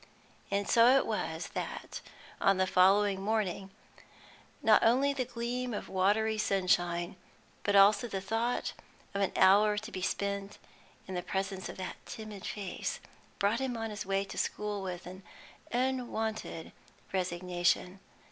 And 0.49 0.67
so 0.67 0.97
it 0.97 1.05
was 1.05 1.49
that, 1.49 2.01
on 2.41 2.57
the 2.57 2.65
following 2.65 3.21
morning, 3.21 3.69
not 4.63 4.83
only 4.83 5.13
the 5.13 5.25
gleam 5.25 5.75
of 5.75 5.89
watery 5.89 6.39
sunshine, 6.39 7.17
but 7.61 7.75
also 7.75 8.07
the 8.07 8.19
thought 8.19 8.73
of 9.13 9.21
an 9.21 9.31
hour 9.35 9.77
to 9.77 9.91
be 9.91 10.01
spent 10.01 10.57
in 11.07 11.13
the 11.13 11.21
presence 11.21 11.69
of 11.69 11.77
that 11.77 12.03
timid 12.07 12.47
face, 12.47 12.99
brought 13.37 13.59
him 13.59 13.77
on 13.77 13.91
his 13.91 14.03
way 14.03 14.25
to 14.25 14.37
the 14.37 14.37
school 14.39 14.81
with 14.81 15.05
an 15.05 15.21
unwonted 15.71 16.71
resignation. 17.13 17.99